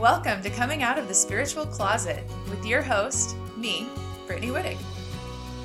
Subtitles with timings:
[0.00, 3.86] Welcome to Coming Out of the Spiritual Closet with your host, me,
[4.26, 4.78] Brittany Wittig.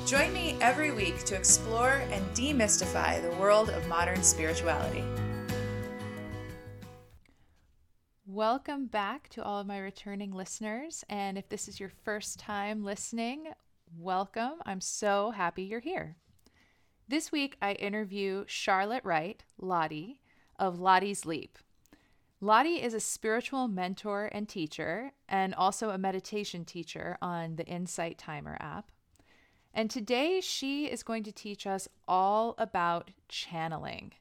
[0.04, 5.02] Join me every week to explore and demystify the world of modern spirituality.
[8.26, 11.02] Welcome back to all of my returning listeners.
[11.08, 13.46] And if this is your first time listening,
[13.96, 14.56] welcome.
[14.66, 16.18] I'm so happy you're here.
[17.08, 20.20] This week, I interview Charlotte Wright, Lottie,
[20.58, 21.56] of Lottie's Leap.
[22.40, 28.18] Lottie is a spiritual mentor and teacher, and also a meditation teacher on the Insight
[28.18, 28.90] Timer app.
[29.72, 34.12] And today, she is going to teach us all about channeling.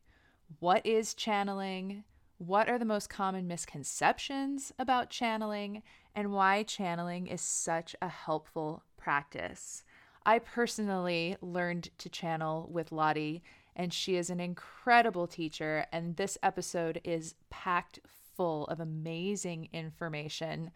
[0.59, 2.05] What is channeling?
[2.38, 5.84] What are the most common misconceptions about channeling?
[6.16, 9.84] And why channeling is such a helpful practice.
[10.26, 13.43] I personally learned to channel with Lottie,
[13.75, 15.85] and she is an incredible teacher.
[15.91, 17.99] And this episode is packed
[18.35, 20.71] full of amazing information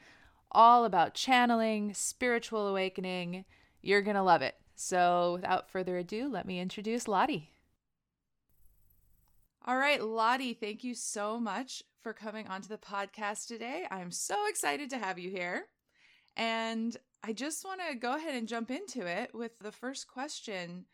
[0.51, 3.45] all about channeling, spiritual awakening.
[3.81, 4.55] You're going to love it.
[4.75, 7.51] So, without further ado, let me introduce Lottie.
[9.65, 13.85] All right, Lottie, thank you so much for coming onto the podcast today.
[13.91, 15.65] I'm so excited to have you here.
[16.37, 20.85] And I just want to go ahead and jump into it with the first question.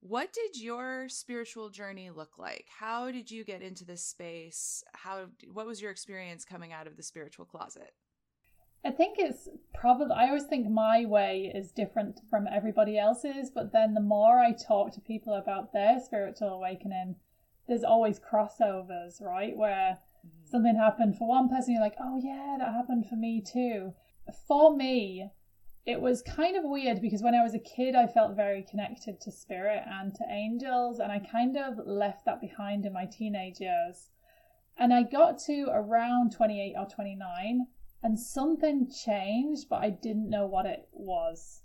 [0.00, 2.66] What did your spiritual journey look like?
[2.78, 4.84] How did you get into this space?
[4.92, 7.92] How what was your experience coming out of the spiritual closet?
[8.84, 13.72] I think it's probably I always think my way is different from everybody else's, but
[13.72, 17.16] then the more I talk to people about their spiritual awakening,
[17.66, 19.56] there's always crossovers, right?
[19.56, 20.28] Where mm-hmm.
[20.44, 23.94] something happened for one person, you're like, oh yeah, that happened for me too.
[24.46, 25.30] For me,
[25.86, 29.20] it was kind of weird because when I was a kid, I felt very connected
[29.20, 33.60] to spirit and to angels, and I kind of left that behind in my teenage
[33.60, 34.10] years.
[34.76, 37.68] And I got to around 28 or 29,
[38.02, 41.62] and something changed, but I didn't know what it was.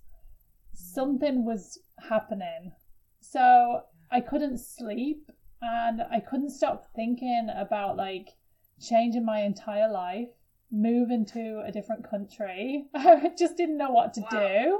[0.71, 2.73] Something was happening.
[3.21, 3.81] So
[4.11, 5.31] I couldn't sleep,
[5.63, 8.29] and I couldn't stop thinking about like
[8.79, 10.29] changing my entire life
[10.71, 12.85] move into a different country.
[12.95, 14.29] I just didn't know what to wow.
[14.31, 14.79] do.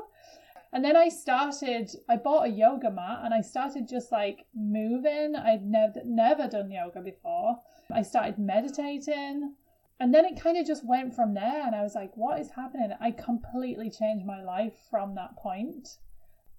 [0.74, 5.36] And then I started, I bought a yoga mat and I started just like moving.
[5.36, 7.58] I'd never, never done yoga before.
[7.94, 9.56] I started meditating.
[10.00, 11.68] And then it kind of just went from there.
[11.68, 12.92] And I was like, what is happening?
[13.02, 15.90] I completely changed my life from that point.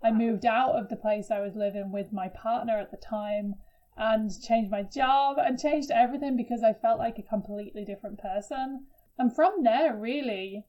[0.05, 3.55] I moved out of the place I was living with my partner at the time
[3.97, 8.87] and changed my job and changed everything because I felt like a completely different person.
[9.19, 10.65] And from there, really,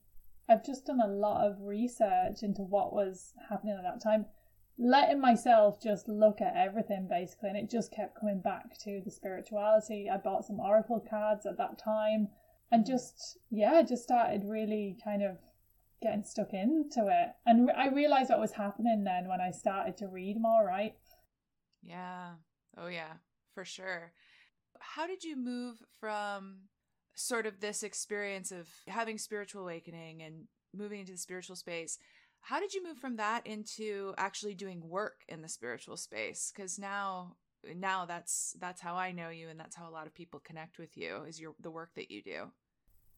[0.48, 4.26] I've just done a lot of research into what was happening at that time,
[4.78, 7.48] letting myself just look at everything basically.
[7.50, 10.08] And it just kept coming back to the spirituality.
[10.12, 12.28] I bought some oracle cards at that time
[12.70, 15.38] and just, yeah, just started really kind of
[16.02, 17.28] getting stuck into it.
[17.46, 20.94] And I realized what was happening then when I started to read more, right?
[21.82, 22.32] Yeah.
[22.76, 23.14] Oh, yeah,
[23.54, 24.12] for sure.
[24.80, 26.58] How did you move from
[27.14, 30.44] sort of this experience of having spiritual awakening and
[30.74, 31.98] moving into the spiritual space
[32.44, 36.52] how did you move from that into actually doing work in the spiritual space?
[36.54, 37.36] Because now
[37.74, 40.78] now that's that's how i know you and that's how a lot of people connect
[40.78, 42.50] with you is your the work that you do.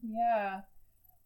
[0.01, 0.61] Yeah.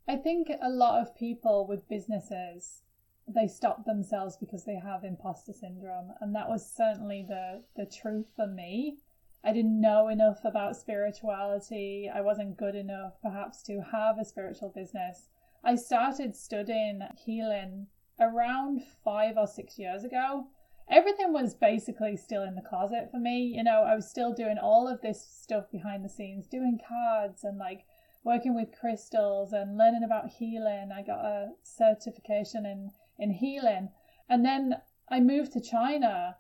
[0.09, 2.81] I think a lot of people with businesses
[3.29, 8.27] they stop themselves because they have imposter syndrome and that was certainly the the truth
[8.35, 8.97] for me
[9.43, 12.11] I didn't know enough about spirituality.
[12.13, 15.29] I wasn't good enough, perhaps, to have a spiritual business.
[15.65, 17.87] I started studying healing
[18.19, 20.47] around five or six years ago.
[20.91, 23.55] Everything was basically still in the closet for me.
[23.57, 27.45] You know, I was still doing all of this stuff behind the scenes, doing cards
[27.45, 27.85] and like
[28.25, 30.91] working with crystals and learning about healing.
[30.93, 33.89] I got a certification in, in healing.
[34.29, 34.77] And then
[35.09, 36.37] I moved to China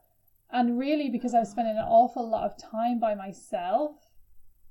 [0.53, 3.93] and really, because I was spending an awful lot of time by myself,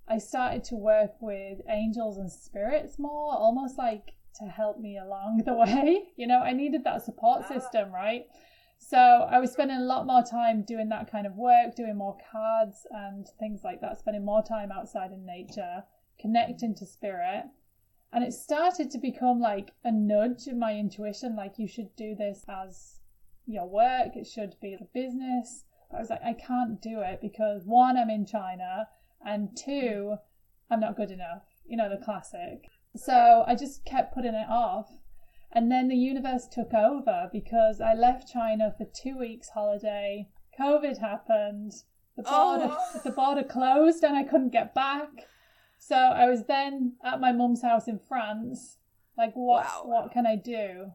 [0.07, 5.43] I started to work with angels and spirits more, almost like to help me along
[5.45, 6.09] the way.
[6.15, 7.47] You know, I needed that support ah.
[7.47, 8.25] system, right?
[8.79, 12.17] So I was spending a lot more time doing that kind of work, doing more
[12.31, 15.83] cards and things like that, spending more time outside in nature,
[16.19, 17.45] connecting to spirit.
[18.11, 22.15] And it started to become like a nudge in my intuition, like you should do
[22.15, 22.99] this as
[23.45, 25.65] your work, it should be a business.
[25.91, 28.87] I was like, I can't do it because one, I'm in China,
[29.25, 30.17] and two,
[30.69, 31.43] I'm not good enough.
[31.65, 32.69] You know, the classic.
[32.95, 34.89] So I just kept putting it off.
[35.51, 40.29] And then the universe took over because I left China for two weeks holiday.
[40.59, 41.73] COVID happened.
[42.15, 43.01] The border, oh.
[43.03, 45.09] the border closed and I couldn't get back.
[45.79, 48.77] So I was then at my mum's house in France.
[49.17, 49.65] Like, what?
[49.65, 49.81] Wow.
[49.85, 50.91] What can I do?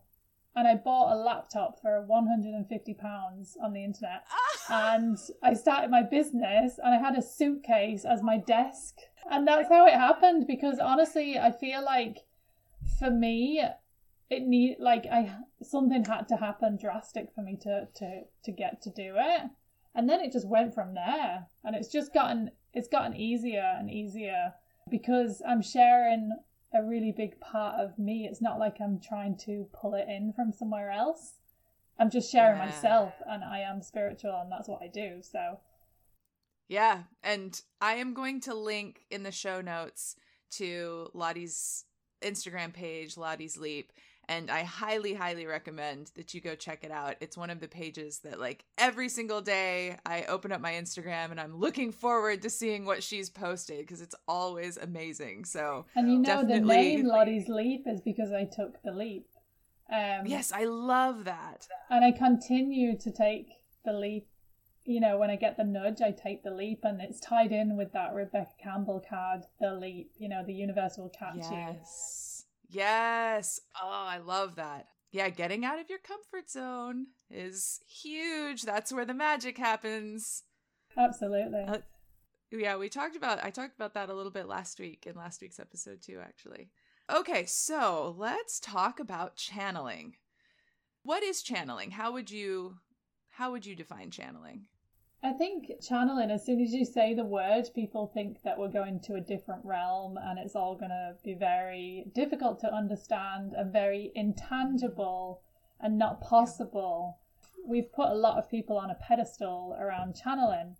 [0.56, 4.24] And I bought a laptop for 150 pounds on the internet.
[4.30, 4.94] Ah.
[4.94, 8.94] and I started my business, and I had a suitcase as my desk,
[9.30, 10.46] and that's how it happened.
[10.46, 12.18] Because honestly, I feel like
[12.98, 13.62] for me,
[14.30, 18.80] it need like I something had to happen drastic for me to to to get
[18.82, 19.42] to do it,
[19.94, 23.90] and then it just went from there, and it's just gotten it's gotten easier and
[23.90, 24.54] easier
[24.90, 26.32] because I'm sharing
[26.74, 28.26] a really big part of me.
[28.28, 31.34] It's not like I'm trying to pull it in from somewhere else.
[31.98, 32.66] I'm just sharing Yeah.
[32.66, 35.22] myself, and I am spiritual, and that's what I do.
[35.22, 35.60] So
[36.66, 40.16] Yeah, and I am going to link in the show notes
[40.52, 41.84] to Lottie's
[42.22, 43.92] Instagram page, Lottie's Leap,
[44.28, 47.16] and I highly, highly recommend that you go check it out.
[47.20, 51.30] It's one of the pages that, like, every single day I open up my Instagram
[51.30, 55.44] and I'm looking forward to seeing what she's posted because it's always amazing.
[55.44, 59.26] So, And you know the name Lottie's Leap is because I took the leap.
[59.92, 61.68] Um, yes, I love that.
[61.90, 63.48] And I continue to take
[63.84, 64.26] the leap.
[64.86, 67.76] You know, when I get the nudge, I take the leap, and it's tied in
[67.76, 70.10] with that Rebecca Campbell card, the leap.
[70.18, 71.56] You know, the universe will catch you.
[71.56, 72.33] Yes.
[72.74, 73.60] Yes.
[73.80, 74.86] Oh, I love that.
[75.12, 78.62] Yeah, getting out of your comfort zone is huge.
[78.62, 80.42] That's where the magic happens.
[80.98, 81.60] Absolutely.
[81.60, 81.78] Uh,
[82.50, 85.40] Yeah, we talked about I talked about that a little bit last week in last
[85.40, 86.70] week's episode too actually.
[87.10, 90.14] Okay, so let's talk about channeling.
[91.02, 91.92] What is channeling?
[91.92, 92.76] How would you
[93.30, 94.66] how would you define channeling?
[95.24, 99.00] I think channeling, as soon as you say the word, people think that we're going
[99.04, 103.72] to a different realm and it's all going to be very difficult to understand and
[103.72, 105.40] very intangible
[105.80, 107.20] and not possible.
[107.66, 110.76] We've put a lot of people on a pedestal around channeling,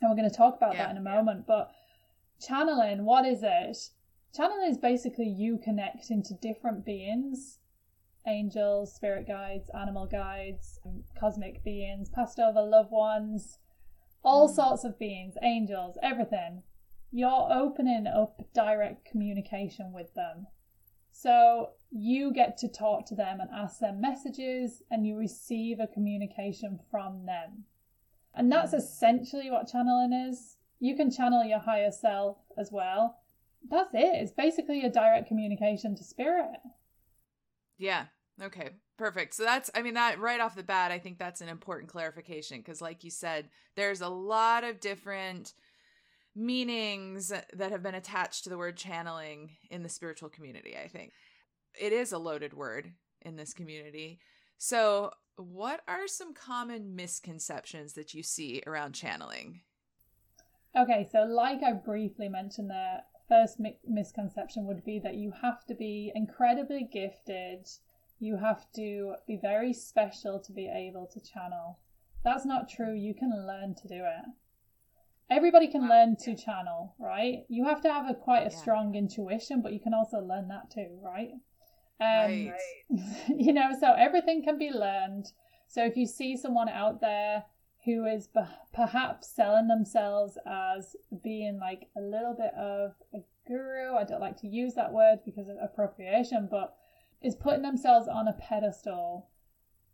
[0.00, 1.16] and we're going to talk about Yeah, that in a yeah.
[1.16, 1.46] moment.
[1.46, 1.70] But
[2.40, 3.76] channeling, what is it?
[4.34, 7.58] Channeling is basically you connecting to different beings
[8.28, 13.58] angels, spirit guides, animal guides, um, cosmic beings, passed over loved ones,
[14.22, 14.54] all Mm.
[14.54, 16.62] sorts of beings, angels, everything.
[17.10, 20.46] You're opening up direct communication with them.
[21.10, 25.86] So you get to talk to them and ask them messages, and you receive a
[25.86, 27.64] communication from them.
[28.34, 30.58] And that's essentially what channeling is.
[30.78, 33.18] You can channel your higher self as well.
[33.68, 34.14] That's it.
[34.14, 36.60] It's basically a direct communication to spirit.
[37.78, 38.06] Yeah.
[38.42, 38.70] Okay.
[38.96, 39.34] Perfect.
[39.34, 42.58] So that's I mean that right off the bat I think that's an important clarification
[42.58, 45.54] because like you said there's a lot of different
[46.38, 51.12] meanings that have been attached to the word channeling in the spiritual community, I think.
[51.78, 52.92] It is a loaded word
[53.22, 54.20] in this community.
[54.56, 59.60] So, what are some common misconceptions that you see around channeling?
[60.76, 65.64] Okay, so like I briefly mentioned there, first mi- misconception would be that you have
[65.66, 67.68] to be incredibly gifted.
[68.20, 71.78] You have to be very special to be able to channel.
[72.24, 72.92] That's not true.
[72.92, 74.24] You can learn to do it.
[75.30, 77.44] Everybody can learn to channel, right?
[77.48, 78.56] You have to have a quite a Yeah.
[78.56, 81.32] strong intuition, but you can also learn that too, right?
[82.00, 82.84] Um, Right.
[83.28, 85.26] you know, so everything can be learned.
[85.66, 87.44] So if you see someone out there
[87.84, 88.28] who is
[88.72, 94.38] perhaps selling themselves as being like a little bit of a guru, I don't like
[94.38, 96.74] to use that word because of appropriation, but
[97.22, 99.28] is putting themselves on a pedestal.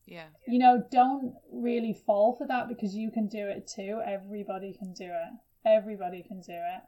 [0.07, 0.27] Yeah.
[0.47, 4.01] You know, don't really fall for that because you can do it too.
[4.05, 5.33] Everybody can do it.
[5.67, 6.83] Everybody can do it.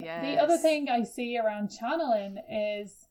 [0.00, 0.22] Yes.
[0.22, 3.08] The other thing I see around channeling is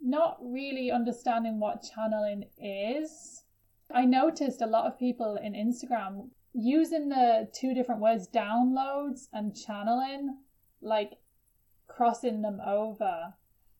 [0.00, 3.44] not really understanding what channeling is.
[3.92, 9.56] I noticed a lot of people in Instagram using the two different words downloads and
[9.56, 10.38] channeling,
[10.80, 11.12] like
[11.86, 13.34] crossing them over.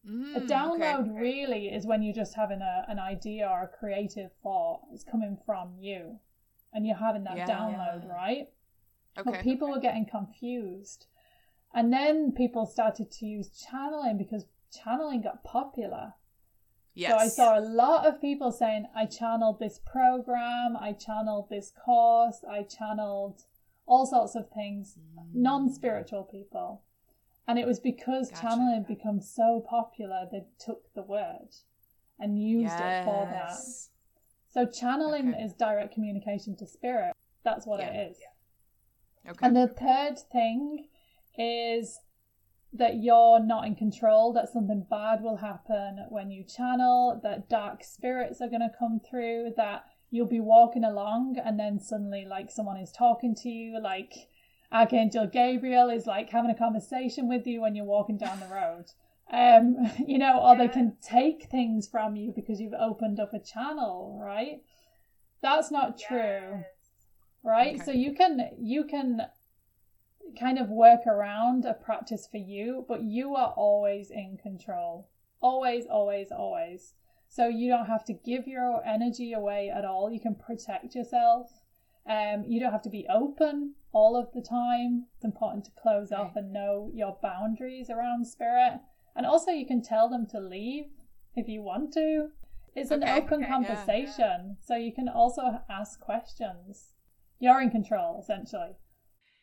[0.06, 1.10] Mm, A download okay.
[1.20, 4.82] really is when you're just having a, an idea or a creative thought.
[4.92, 6.18] It's coming from you
[6.72, 7.46] and you're having that Yeah.
[7.48, 8.48] download, right?
[9.18, 9.30] Okay.
[9.30, 11.06] But people were getting confused.
[11.74, 16.14] And then people started to use channeling because channeling got popular.
[16.94, 17.10] yes.
[17.10, 21.70] So I saw a lot of people saying, I channeled this program, I channeled this
[21.70, 23.42] course, I channeled
[23.86, 24.96] all sorts of things,
[25.34, 26.82] non spiritual people.
[27.48, 28.42] And it was because Gotcha.
[28.42, 31.48] channeling become so popular, they took the word
[32.20, 33.56] and used it for that.
[34.52, 35.42] So channeling Okay.
[35.44, 37.14] is direct communication to spirit.
[37.44, 37.88] That's what Yeah.
[37.90, 38.18] it is.
[39.26, 39.46] Okay.
[39.46, 40.88] And the third thing
[41.38, 42.00] is
[42.74, 47.82] that you're not in control, that something bad will happen when you channel, that dark
[47.82, 52.50] spirits are going to come through, that you'll be walking along and then suddenly, like,
[52.50, 54.28] someone is talking to you, like,
[54.70, 58.84] Archangel Gabriel is like having a conversation with you when you're walking down the road.
[59.30, 63.38] Um, you know, or they can take things from you because you've opened up a
[63.38, 64.60] channel, right?
[65.42, 66.64] That's not true.
[67.42, 67.76] Right?
[67.76, 67.84] Okay.
[67.84, 69.22] So you can you can
[70.38, 75.08] kind of work around a practice for you, but you are always in control.
[75.40, 76.94] Always, always, always.
[77.28, 80.10] So you don't have to give your energy away at all.
[80.10, 81.50] You can protect yourself.
[82.08, 85.06] Um, you don't have to be open all of the time.
[85.16, 88.80] It's important to close off and know your boundaries around spirit.
[89.16, 90.84] And also, you can tell them to leave
[91.34, 92.28] if you want to.
[92.74, 94.56] It's an open okay, yeah, conversation.
[94.64, 96.92] So you can also ask questions.
[97.40, 98.76] You're in control, essentially.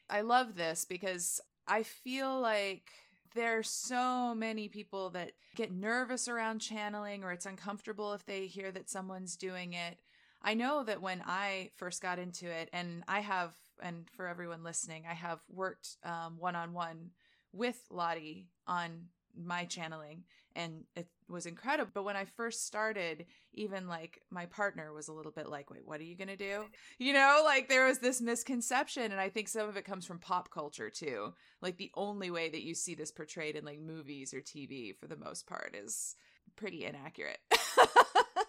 [0.10, 2.90] I love this because I feel like
[3.34, 8.72] there's so many people that get nervous around channeling or it's uncomfortable if they hear
[8.72, 9.98] that someone's doing it.
[10.42, 14.64] I know that when I first got into it, and I have, and for everyone
[14.64, 15.98] listening, I have worked
[16.38, 17.12] one on one
[17.54, 20.24] with Lottie on my channeling,
[20.56, 21.92] and it was incredible.
[21.94, 25.86] But when I first started, even like my partner was a little bit like, wait,
[25.86, 26.66] what are you going to do?
[26.98, 29.12] You know, like there was this misconception.
[29.12, 31.34] And I think some of it comes from pop culture too.
[31.62, 35.08] Like the only way that you see this portrayed in like movies or TV for
[35.08, 36.16] the most part is
[36.56, 37.40] pretty inaccurate.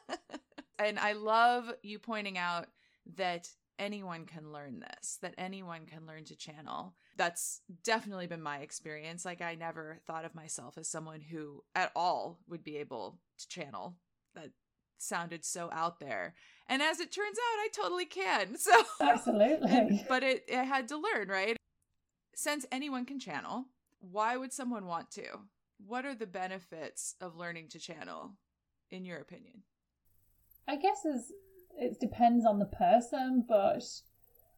[0.78, 2.66] and I love you pointing out
[3.16, 6.94] that anyone can learn this, that anyone can learn to channel.
[7.16, 9.24] That's definitely been my experience.
[9.24, 13.48] Like, I never thought of myself as someone who at all would be able to
[13.48, 13.96] channel.
[14.34, 14.50] That
[14.98, 16.34] sounded so out there.
[16.68, 18.56] And as it turns out, I totally can.
[18.66, 20.04] So, Absolutely.
[20.08, 21.56] but it, I had to learn, right?
[22.34, 23.66] Since anyone can channel,
[24.00, 25.24] why would someone want to?
[25.86, 28.32] What are the benefits of learning to channel,
[28.90, 29.62] in your opinion?
[30.66, 31.32] I guess it's,
[31.78, 33.84] it depends on the person, but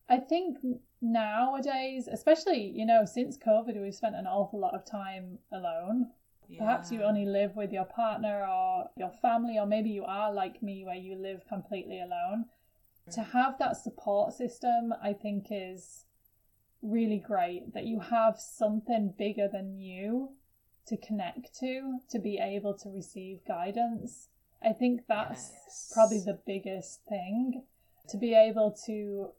[0.09, 0.59] I think
[1.01, 6.11] nowadays, especially, you know, since COVID, we've spent an awful lot of time alone.
[6.57, 10.63] Perhaps you only live with your partner or your family, or maybe you are like
[10.63, 12.47] me where you live completely alone.
[13.13, 16.05] To have that support system, I think, is
[16.83, 20.31] really great that you have something bigger than you
[20.87, 24.29] to connect to, to be able to receive guidance.
[24.63, 25.91] I think that's Yes.
[25.95, 27.65] probably the biggest thing
[28.09, 29.33] to be able to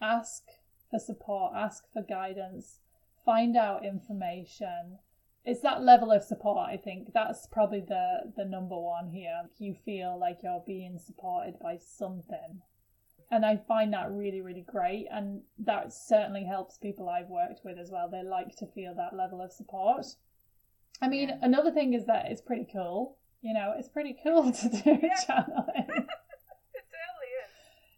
[0.00, 0.44] ask
[0.90, 2.80] for support, ask for guidance,
[3.24, 4.98] find out information.
[5.44, 7.12] It's that level of support, I think.
[7.12, 9.48] That's probably the, the number one here.
[9.58, 12.62] You feel like you're being supported by something.
[13.30, 15.06] And I find that really, really great.
[15.10, 18.08] And that certainly helps people I've worked with as well.
[18.08, 20.06] They like to feel that level of support.
[21.02, 21.38] I mean, Yeah.
[21.42, 23.16] another thing is that it's pretty cool.
[23.46, 24.80] You know, it's pretty cool to do
[25.24, 25.86] channeling
[26.78, 27.52] It totally is.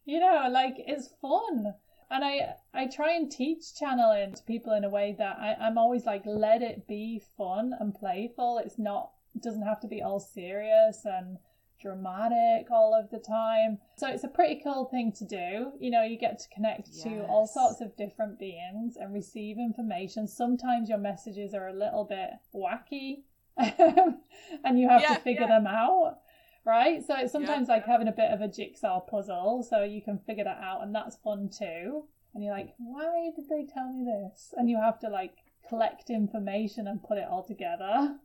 [0.04, 1.72] you know like it's fun.
[2.10, 5.78] And i i try and teach channeling to people in a way that I, i'm
[5.78, 8.60] always like let it be fun and playful.
[8.62, 11.38] It's not it doesn't have to be all serious and
[11.80, 13.78] dramatic all of the time.
[13.96, 15.72] So it's a pretty cool thing to do.
[15.80, 20.28] You know you get to connect to all sorts of different beings and receive information.
[20.28, 23.22] Sometimes your messages are a little bit wacky
[24.64, 25.58] and you have Yeah, to figure yeah.
[25.58, 26.18] them out
[26.64, 27.02] right?
[27.06, 30.44] So it's sometimes like having a bit of a jigsaw puzzle, so you can figure
[30.44, 32.04] that out, and that's fun too.
[32.34, 34.52] And you're like, why did they tell me this?
[34.56, 35.32] And you have to like
[35.66, 38.18] collect information and put it all together.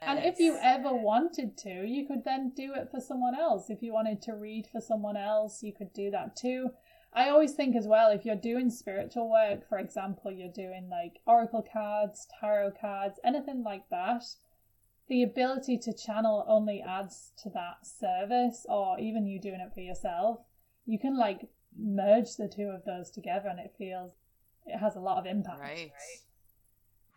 [0.00, 3.70] And if you ever wanted to, you could then do it for someone else.
[3.70, 6.70] If you wanted to read for someone else, you could do that too.
[7.12, 11.20] I always think as well, if you're doing spiritual work, for example, you're doing like
[11.26, 14.24] oracle cards, tarot cards, anything like that,
[15.08, 19.80] the ability to channel only adds to that service, or even you doing it for
[19.80, 20.40] yourself.
[20.86, 24.12] You can like merge the two of those together, and it feels
[24.66, 25.60] it has a lot of impact.
[25.60, 25.92] Right.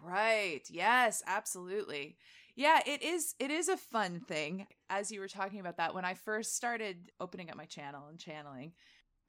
[0.01, 0.62] Right.
[0.70, 2.17] Yes, absolutely.
[2.56, 4.67] Yeah, it is it is a fun thing.
[4.89, 8.20] As you were talking about that when I first started opening up my channel and
[8.20, 8.74] channeling,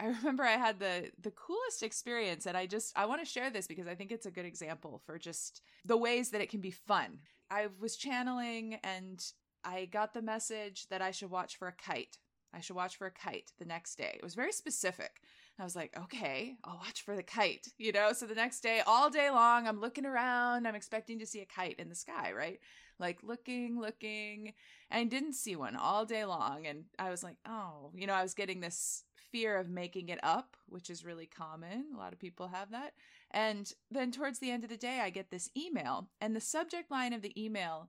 [0.01, 3.51] I remember I had the the coolest experience and I just I want to share
[3.51, 6.61] this because I think it's a good example for just the ways that it can
[6.61, 7.19] be fun.
[7.51, 9.25] I was channeling and
[9.65, 12.19] I got the message that I should watch for a kite.
[12.53, 14.15] I should watch for a kite the next day.
[14.15, 15.21] It was very specific.
[15.59, 18.13] I was like, okay, I'll watch for the kite, you know?
[18.13, 20.67] So the next day, all day long, I'm looking around.
[20.67, 22.61] I'm expecting to see a kite in the sky, right?
[22.99, 24.55] Like looking, looking,
[24.91, 26.67] and I didn't see one all day long.
[26.67, 30.21] And I was like, oh, you know, I was getting this fear of making it
[30.23, 31.87] up, which is really common.
[31.95, 32.95] A lot of people have that.
[33.31, 36.91] And then towards the end of the day, I get this email, and the subject
[36.91, 37.89] line of the email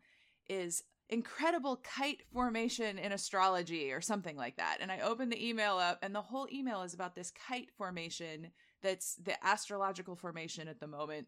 [0.49, 4.77] is incredible kite formation in astrology or something like that.
[4.81, 8.51] And I open the email up, and the whole email is about this kite formation
[8.81, 11.27] that's the astrological formation at the moment.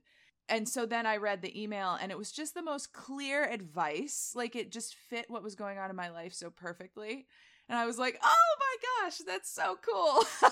[0.50, 4.34] And so then I read the email and it was just the most clear advice.
[4.36, 7.26] Like it just fit what was going on in my life so perfectly.
[7.70, 10.24] And I was like, oh my gosh, that's so cool.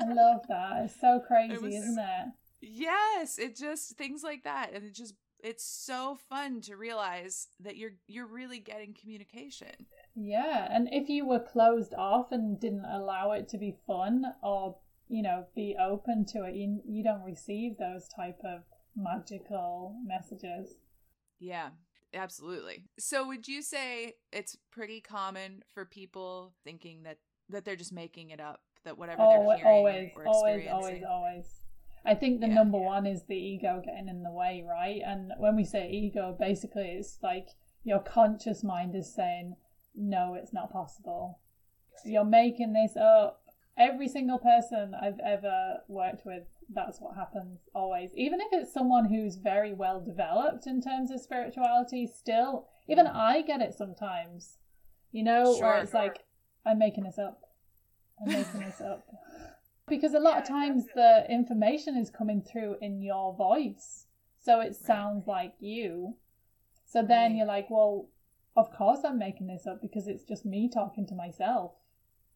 [0.00, 0.84] I love that.
[0.84, 2.26] It's so crazy, It was- isn't it?
[2.68, 4.70] Yes, it just things like that.
[4.74, 9.86] And it just it's so fun to realize that you're you're really getting communication.
[10.14, 14.78] Yeah, and if you were closed off and didn't allow it to be fun or
[15.08, 18.62] you know be open to it, you you don't receive those type of
[18.96, 20.76] magical messages.
[21.38, 21.70] Yeah,
[22.14, 22.84] absolutely.
[22.98, 27.18] So would you say it's pretty common for people thinking that
[27.50, 30.66] that they're just making it up, that whatever Oh, they're hearing always, or always, always,
[30.66, 31.04] experiencing?
[31.04, 31.60] always.
[32.06, 32.54] I think the Yeah.
[32.54, 35.02] number one is the ego getting in the way, right?
[35.04, 37.48] And when we say ego, basically it's like
[37.82, 39.56] your conscious mind is saying,
[39.94, 41.40] no, it's not possible.
[42.04, 43.42] You're making this up.
[43.76, 48.10] Every single person I've ever worked with, that's what happens always.
[48.14, 53.14] Even if it's someone who's very well developed in terms of spirituality, still, even mm.
[53.14, 54.58] I get it sometimes.
[55.10, 55.76] You know, where Sure.
[55.78, 56.24] it's like,
[56.64, 57.40] I'm making this up.
[58.20, 59.06] I'm making this up.
[59.88, 64.06] Because a lot of Yeah, times the information is coming through in your voice.
[64.38, 66.16] So it sounds like you.
[66.84, 67.36] So then Right.
[67.36, 68.08] you're like, well,
[68.56, 71.72] of course I'm making this up because it's just me talking to myself.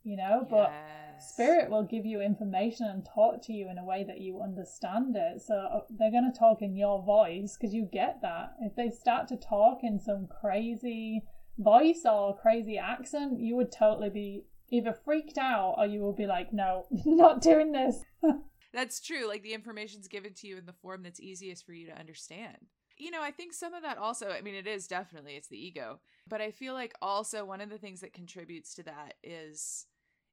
[0.05, 0.47] You know?
[0.49, 1.35] But Yes.
[1.35, 5.17] spirit will give you information and talk to you in a way that you understand
[5.17, 5.41] it.
[5.41, 8.55] So uh, they're going to talk in your voice because you get that.
[8.61, 11.25] If they start to talk in some crazy
[11.59, 16.27] voice or crazy accent, you would totally be either freaked out or you will be
[16.27, 18.03] like, no, not doing this.
[18.73, 19.27] That's true.
[19.27, 22.57] Like the information's given to you in the form that's easiest for you to understand.
[22.99, 25.59] You know, I think some of that also, I mean, it is definitely, it's the
[25.59, 26.01] ego.
[26.29, 29.87] But I feel like also one of the things that contributes to that is,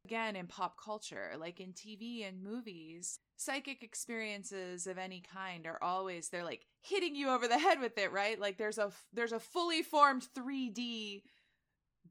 [0.06, 5.82] again, in pop culture, like in TV and movies, psychic experiences of any kind are
[5.82, 8.40] always, they're like hitting you over the head with it, right?
[8.40, 11.24] Like there's a, there's a fully formed 3D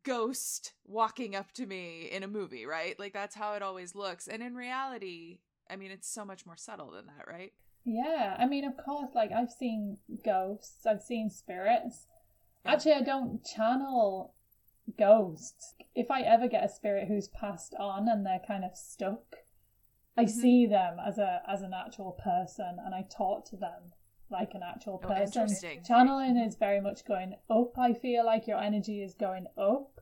[0.07, 2.99] ghost walking up to me in a movie, right?
[2.99, 4.29] Like that's how it always looks.
[4.29, 7.53] And in reality, I mean, it's so much more subtle than that, right?
[7.85, 12.07] Yeah, I mean, of course, like I've seen ghosts, I've seen spirits.
[12.65, 12.73] Yeah.
[12.73, 14.35] Actually, I don't channel
[14.99, 15.75] ghosts.
[15.95, 19.37] If I ever get a spirit who's passed on and they're kind of stuck,
[20.17, 20.31] I Mhm.
[20.31, 23.93] see them as a as an actual person and I talk to them
[24.31, 25.43] like an actual Oh, person.
[25.43, 25.83] interesting.
[25.85, 27.79] Channeling is very much going up.
[27.79, 29.96] I feel like your energy is going up.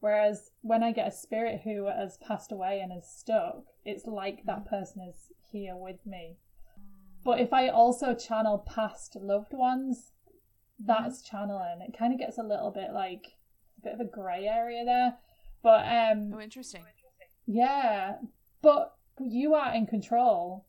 [0.00, 4.44] Whereas when I get a spirit who has passed away and is stuck, it's like
[4.46, 4.68] that mm.
[4.68, 6.38] person is here with me.
[6.78, 6.84] Mm.
[7.22, 10.12] But if I also channel past loved ones,
[10.78, 11.30] that's mm.
[11.30, 11.82] channeling.
[11.86, 13.36] It kind of gets a little bit like
[13.78, 15.16] a bit of a grey area there.
[15.62, 16.82] But um Oh, interesting.
[17.46, 18.16] yeah,
[18.62, 20.66] but you are in control.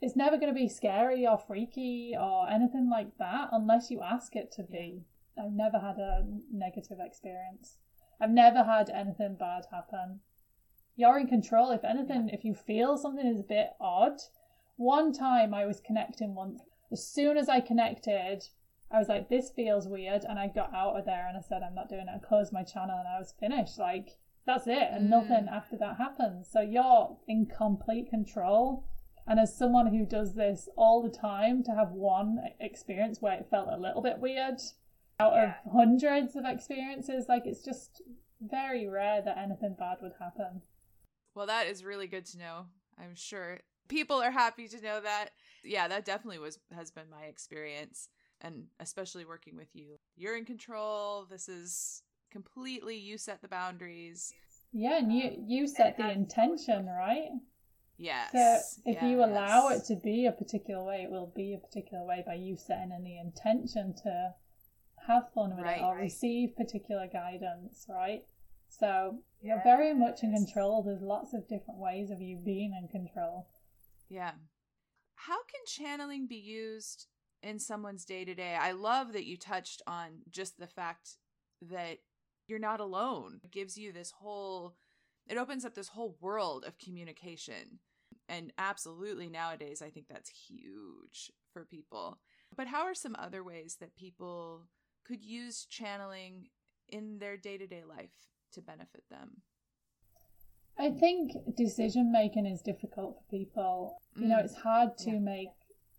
[0.00, 4.36] It's never going to be scary or freaky or anything like that unless you ask
[4.36, 5.04] it to be.
[5.38, 7.78] I've never had a negative experience.
[8.20, 10.20] I've never had anything bad happen.
[10.96, 11.70] You're in control.
[11.70, 14.18] If anything, if you feel something is a bit odd,
[14.76, 16.62] one time I was connecting once.
[16.90, 18.48] As soon as I connected,
[18.90, 20.24] I was like, this feels weird.
[20.24, 22.14] And I got out of there and I said, I'm not doing it.
[22.14, 23.78] I closed my channel and I was finished.
[23.78, 24.88] Like, that's it.
[24.90, 25.10] And Mm.
[25.10, 26.48] nothing after that happens.
[26.48, 28.84] So you're in complete control.
[29.26, 33.50] And as someone who does this all the time, to have one experience where it
[33.50, 34.60] felt a little bit weird
[35.18, 35.58] out Yeah.
[35.64, 38.02] of hundreds of experiences, like it's just
[38.40, 40.62] very rare that anything bad would happen.
[41.34, 42.66] Well, that is really good to know.
[42.98, 45.30] I'm sure people are happy to know that.
[45.62, 48.08] Yeah, that definitely was has been my experience
[48.40, 49.98] and especially working with you.
[50.16, 51.24] You're in control.
[51.24, 54.32] This is completely you set the boundaries.
[54.72, 57.30] Yeah, and you um, you set the intention, right?
[57.98, 58.32] Yes.
[58.32, 62.04] So if you allow it to be a particular way, it will be a particular
[62.04, 64.34] way by you setting in the intention to
[65.06, 66.02] have fun with Right, it or right.
[66.02, 68.22] receive particular guidance, right?
[68.68, 70.82] So you're very much in control.
[70.82, 73.46] There's lots of different ways of you being in control.
[74.08, 74.32] Yeah.
[75.14, 77.06] How can channeling be used
[77.42, 78.54] in someone's day to day?
[78.54, 81.16] I love that you touched on just the fact
[81.62, 81.98] that
[82.48, 83.40] you're not alone.
[83.44, 84.76] It gives you this whole,
[85.28, 87.80] it opens up this whole world of communication.
[88.28, 92.18] And absolutely nowadays, I think that's huge for people.
[92.56, 94.66] But how are some other ways that people
[95.06, 96.48] could use channeling
[96.88, 98.10] in their day to day life
[98.52, 99.42] to benefit them?
[100.78, 104.00] I think decision making is difficult for people.
[104.16, 105.18] You know, Mm, it's hard to yeah.
[105.18, 105.48] make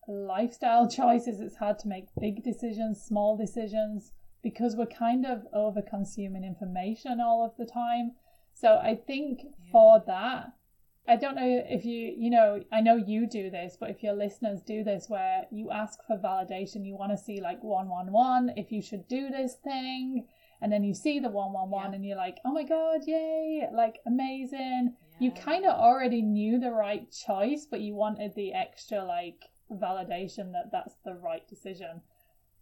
[0.08, 4.12] lifestyle choices, it's hard to make big decisions, small decisions,
[4.44, 8.12] because we're kind of over consuming information all of the time.
[8.54, 9.72] So I think Yeah.
[9.72, 10.54] for that,
[11.08, 14.14] I don't know if you, you know, I know you do this, but if your
[14.14, 18.72] listeners do this where you ask for validation, you want to see like 111 if
[18.72, 20.28] you should do this thing.
[20.62, 21.96] And then you see the 111 Yeah.
[21.96, 24.96] and you're like, oh my God, yay, like amazing.
[25.20, 30.52] You kind of already knew the right choice, but you wanted the extra like validation
[30.54, 32.02] that that's the right decision.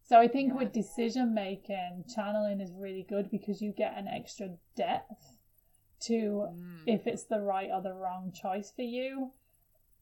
[0.04, 4.50] So I think with decision making, channeling is really good because you get an extra
[4.76, 5.35] depth
[6.02, 6.84] to Mm.
[6.86, 9.32] if it's the right or the wrong choice for you.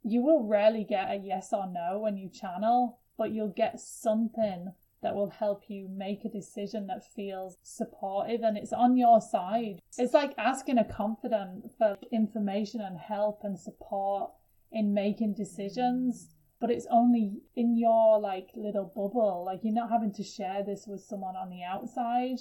[0.03, 4.73] You will rarely get a yes or no when you channel, but you'll get something
[5.01, 9.81] that will help you make a decision that feels supportive and it's on your side.
[9.97, 14.31] It's like asking a confidant for information and help and support
[14.71, 16.29] in making decisions,
[16.59, 19.43] but it's only in your like little bubble.
[19.45, 22.39] Like you're not having to share this with someone on the outside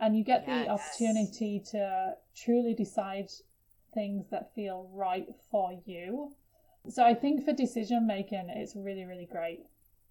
[0.00, 3.28] and you get the opportunity to truly decide
[3.92, 6.32] things that feel right for you.
[6.88, 9.66] So I think for decision making, it's really, really great.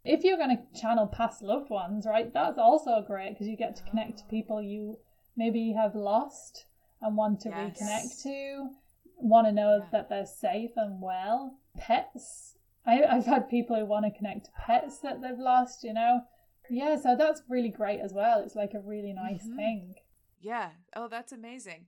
[0.06, 3.76] If you're going to channel past loved ones, right, that's also great because you get
[3.78, 4.30] to connect to oh.
[4.30, 4.98] people you
[5.36, 6.66] maybe have lost
[7.02, 7.82] and want to Yes.
[7.82, 8.70] reconnect to,
[9.18, 9.90] want to know Yeah.
[9.92, 11.58] that they're safe and well.
[11.78, 12.58] Pets.
[12.86, 16.22] I, I've had people who want to connect to pets that they've lost, you know.
[16.70, 18.42] Yeah, so that's really great as well.
[18.42, 19.56] It's like a really nice Mhm.
[19.56, 19.96] thing.
[20.40, 20.72] Yeah.
[20.96, 21.88] Oh, that's amazing.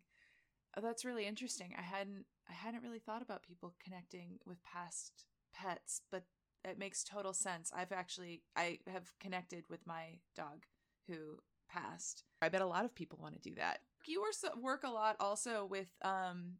[0.78, 1.76] Oh, that's really interesting.
[1.78, 6.26] I hadn't I hadn't really thought about people connecting with past pets, but
[6.66, 7.72] it makes total sense.
[7.76, 10.66] I've actually I have connected with my dog
[11.08, 11.40] who
[11.70, 12.24] passed.
[12.42, 13.82] I bet a lot of people want to do that.
[14.06, 14.24] You
[14.62, 16.58] work a lot also with um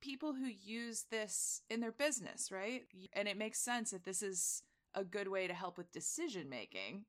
[0.00, 2.84] people who use this in their business, right?
[3.12, 4.62] And it makes sense if this is
[4.94, 7.06] a good way to help with decision making.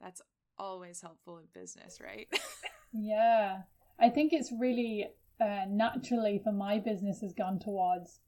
[0.00, 0.22] That's
[0.58, 2.28] always helpful in business, right?
[2.92, 3.62] Yeah,
[3.98, 5.08] I think it's really
[5.40, 8.20] uh, naturally for my business has gone towards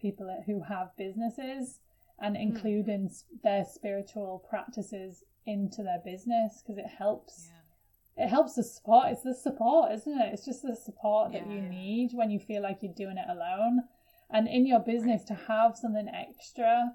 [0.00, 1.80] people who have businesses
[2.20, 7.48] and including s their spiritual practices into their business because it helps.
[8.16, 9.12] It helps the support.
[9.12, 10.34] It's the support, isn't it?
[10.34, 13.84] It's just the support that you need when you feel like you're doing it alone.
[14.28, 16.92] And in your business, to have something extra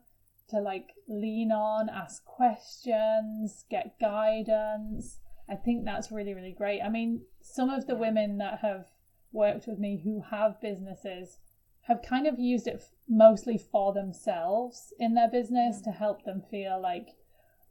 [0.49, 6.81] to like lean on, ask questions, get guidance, I think that's really, really great.
[6.81, 8.87] I mean, some of the women that have
[9.31, 11.37] worked with me who have businesses
[11.81, 15.83] have kind of used it f- mostly for themselves in their business mm.
[15.83, 17.09] to help them feel like,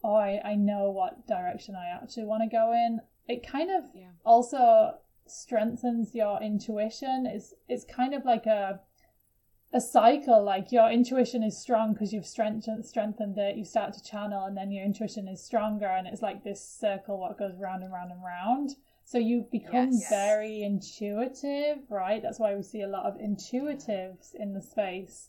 [0.05, 3.01] oh, I, I know what direction I actually want to go in.
[3.27, 4.11] It kind of Yeah.
[4.25, 7.27] also strengthens your intuition.
[7.27, 8.81] It's it's kind of like a
[9.75, 10.43] a cycle.
[10.43, 13.57] Like your intuition is strong because you've strengthened strengthened it.
[13.57, 17.19] You start to channel, and then your intuition is stronger, and it's like this circle
[17.19, 18.77] what goes round and round and round.
[19.05, 20.09] So you become Yes.
[20.09, 22.23] very intuitive, right?
[22.23, 25.29] That's why we see a lot of intuitives in the space.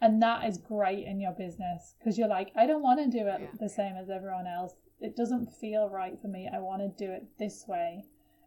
[0.00, 3.26] And that is great in your business because you're like, I don't want to do
[3.28, 3.50] it Yeah.
[3.60, 4.74] the same as everyone else.
[5.00, 6.48] It doesn't feel right for me.
[6.52, 8.04] I want to do it this way.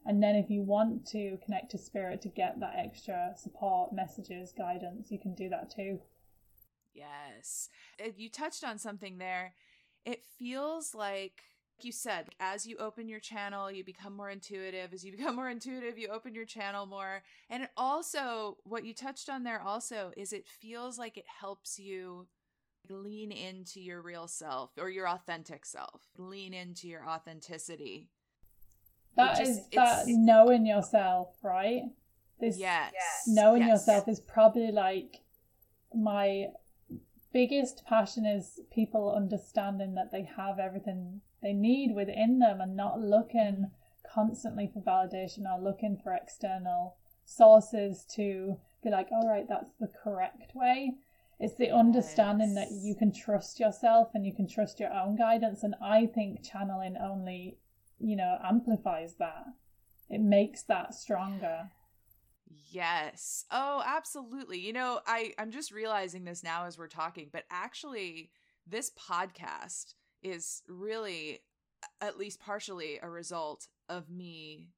[0.08, 4.54] And then if you want to connect to spirit to get that extra support, messages,
[4.58, 6.00] guidance, you can do that too.
[6.94, 7.70] Yes.
[8.16, 9.54] You touched on something there.
[10.06, 11.44] It feels like
[11.78, 14.94] like you said, as you open your channel, you become more intuitive.
[14.94, 17.22] As you become more intuitive, you open your channel more.
[17.50, 21.78] And it also, what you touched on there also is it feels like it helps
[21.78, 22.28] you
[22.90, 26.02] lean into your real self or your authentic self.
[26.18, 28.10] Lean into your authenticity.
[29.18, 31.84] That just- is that knowing yourself, right?
[32.40, 32.94] This Yes.
[32.94, 33.28] Yes.
[33.28, 33.70] knowing Yes.
[33.70, 35.22] yourself is probably like
[35.94, 36.52] my
[37.34, 43.00] biggest passion is people understanding that they have everything they need within them and not
[43.00, 43.72] looking
[44.04, 49.88] constantly for validation or looking for external sources to be like all right that's the
[49.88, 50.94] correct way
[51.40, 55.62] it's the understanding that you can trust yourself and you can trust your own guidance
[55.64, 57.58] and i think channeling only
[58.00, 59.46] you know amplifies that
[60.10, 61.70] it makes that stronger
[62.72, 63.46] Yes.
[63.52, 64.60] Oh, absolutely.
[64.60, 68.32] You know, I I'm just realizing this now as we're talking, but actually
[68.66, 71.40] this podcast is really
[72.02, 74.70] at least partially a result of me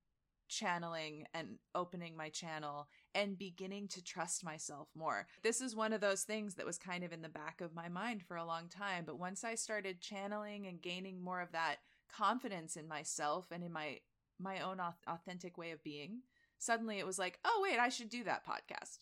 [0.47, 5.27] channeling and opening my channel and beginning to trust myself more.
[5.43, 7.87] This is one of those things that was kind of in the back of my
[7.87, 11.77] mind for a long time, but once I started channeling and gaining more of that
[12.15, 13.99] confidence in myself and in my
[14.39, 16.21] my own authentic way of being,
[16.57, 18.99] suddenly it was like, oh wait, I should do that podcast.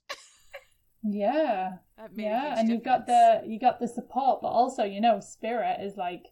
[1.04, 5.20] yeah that yeah and you've got the you got the support but also you know
[5.20, 6.26] spirit is like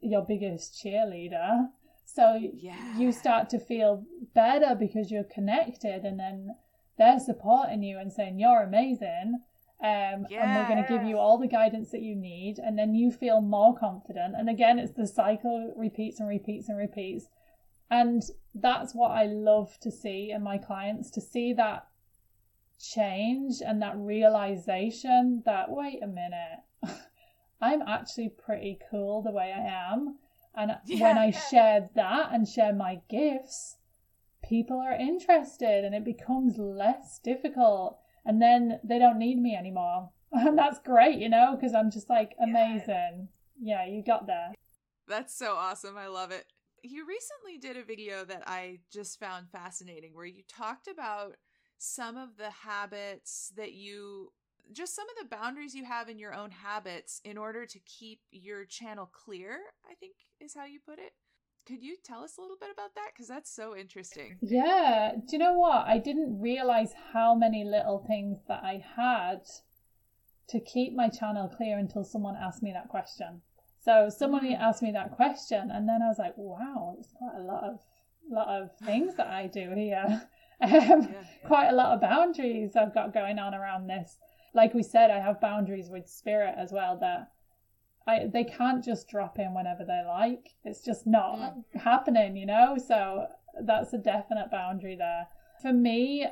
[0.00, 1.66] your biggest cheerleader
[2.04, 2.98] so Yeah.
[2.98, 6.54] you start to feel better because you're connected and then
[6.98, 9.40] they're supporting you and saying you're amazing.
[9.82, 12.94] Um, and we're going to give you all the guidance that you need, and then
[12.94, 14.34] you feel more confident.
[14.36, 17.26] And again, it's the cycle repeats and repeats and repeats.
[17.90, 18.22] And
[18.54, 21.86] that's what I love to see in my clients to see that
[22.78, 26.60] change and that realization that, wait a minute,
[27.60, 30.18] I'm actually pretty cool the way I am.
[30.54, 33.76] And yeah, when I share that and share my gifts,
[34.42, 37.98] people are interested and it becomes less difficult.
[38.30, 40.10] And then they don't need me anymore.
[40.32, 43.26] And that's great, you know, because I'm just like, amazing.
[43.60, 43.82] Yeah.
[43.82, 44.54] yeah, you got there.
[45.08, 45.98] That's so awesome.
[45.98, 46.44] I love it.
[46.84, 51.34] You recently did a video that I just found fascinating where you talked about
[51.78, 54.30] some of the habits that you
[54.72, 58.20] just some of the boundaries you have in your own habits in order to keep
[58.30, 59.58] your channel clear,
[59.90, 61.10] I think is how you put it.
[61.66, 63.10] Could you tell us a little bit about that?
[63.12, 64.38] Because that's so interesting.
[64.42, 65.12] Yeah.
[65.14, 65.86] Do you know what?
[65.86, 69.42] I didn't realize how many little things that I had
[70.48, 73.42] to keep my channel clear until someone asked me that question.
[73.82, 74.60] So somebody mm.
[74.60, 77.78] asked me that question, and then I was like, "Wow, it's quite a lot of
[78.30, 80.28] lot of things that I do here.
[80.60, 81.46] um, yeah, yeah.
[81.46, 84.18] Quite a lot of boundaries I've got going on around this."
[84.54, 87.30] like we said, I have boundaries with spirit as well that
[88.06, 90.54] I they can't just drop in whenever they like.
[90.64, 91.80] It's just not mm.
[91.80, 92.76] happening, you know?
[92.78, 93.26] So
[93.60, 95.28] that's a definite boundary there.
[95.60, 96.26] For me,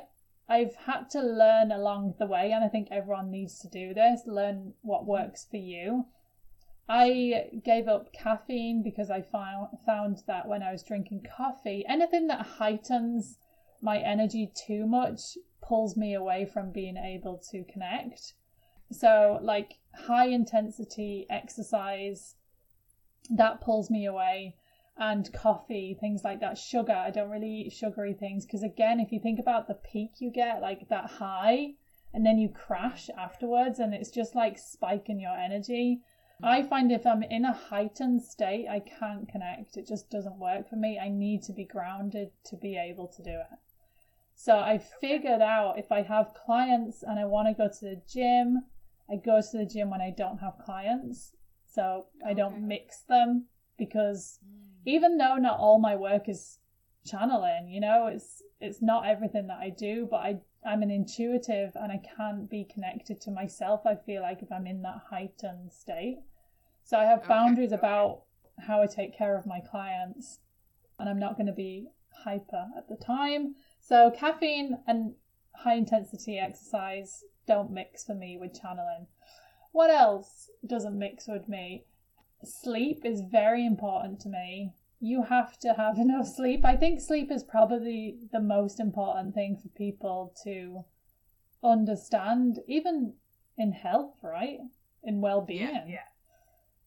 [0.47, 4.21] I've had to learn along the way, and I think everyone needs to do this
[4.25, 6.05] learn what works for you.
[6.91, 12.25] I gave up caffeine because I found found that when I was drinking coffee, anything
[12.27, 13.37] that heightens
[13.79, 18.33] my energy too much pulls me away from being able to connect.
[18.91, 22.35] So, like high intensity exercise,
[23.29, 24.55] that pulls me away.
[25.01, 26.57] And coffee, things like that.
[26.57, 30.19] Sugar, I don't really eat sugary things because, again, if you think about the peak
[30.19, 31.75] you get, like that high,
[32.13, 36.01] and then you crash afterwards, and it's just like spiking your energy.
[36.43, 39.77] I find if I'm in a heightened state, I can't connect.
[39.77, 40.97] It just doesn't work for me.
[40.97, 43.57] I need to be grounded to be able to do it.
[44.35, 48.01] So I figured out if I have clients and I want to go to the
[48.07, 48.63] gym,
[49.11, 51.35] I go to the gym when I don't have clients.
[51.65, 53.45] So I don't mix them
[53.77, 54.67] because mm.
[54.85, 56.59] even though not all my work is
[57.05, 61.71] channeling, you know, it's it's not everything that I do, but I I'm an intuitive
[61.75, 63.81] and I can't be connected to myself.
[63.85, 66.19] I feel like if I'm in that heightened state.
[66.83, 67.79] So I have boundaries okay.
[67.79, 68.23] about
[68.59, 70.39] how I take care of my clients
[70.99, 71.87] and I'm not going to be
[72.23, 75.13] hyper at the time so caffeine and
[75.55, 79.07] high intensity exercise don't mix for me with channeling.
[79.71, 81.83] What else doesn't mix with me?
[82.43, 84.73] Sleep is very important to me.
[84.99, 86.63] You have to have enough sleep.
[86.63, 90.85] I think sleep is probably the most important thing for people to
[91.63, 93.15] understand, even
[93.57, 94.59] in health, right?
[95.03, 95.61] In well being.
[95.61, 96.09] Yeah, yeah.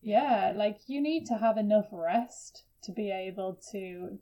[0.00, 4.18] Yeah, like you need to have enough rest to be able to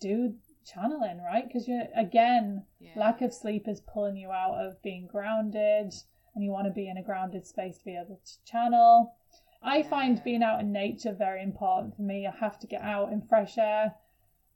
[0.00, 1.46] do channeling, right?
[1.46, 2.90] Because you're again, yeah.
[2.96, 5.92] lack of sleep is pulling you out of being grounded,
[6.34, 9.14] and you want to be in a grounded space to be able to channel.
[9.62, 9.88] I yeah.
[9.88, 12.26] find being out in nature very important for me.
[12.26, 13.94] I have to get out in fresh air.